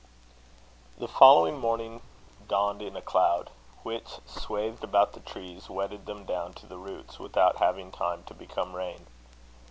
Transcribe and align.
The 0.97 1.07
following 1.07 1.59
morning 1.59 2.01
dawned 2.47 2.81
in 2.81 2.95
a 2.97 3.03
cloud; 3.03 3.51
which, 3.83 4.17
swathed 4.25 4.83
about 4.83 5.13
the 5.13 5.19
trees, 5.19 5.69
wetted 5.69 6.07
them 6.07 6.25
down 6.25 6.53
to 6.53 6.65
the 6.65 6.79
roots, 6.79 7.19
without 7.19 7.57
having 7.57 7.91
time 7.91 8.23
to 8.23 8.33
become 8.33 8.75
rain. 8.75 9.05